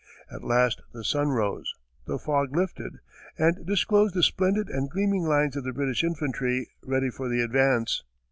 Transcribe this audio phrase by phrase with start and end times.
[0.31, 1.75] At last the sun rose,
[2.07, 2.93] the fog lifted,
[3.37, 8.03] and disclosed the splendid and gleaming lines of the British infantry, ready for the advance.